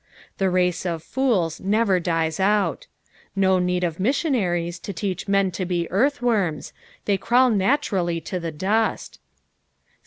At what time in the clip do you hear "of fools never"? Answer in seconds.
0.83-1.99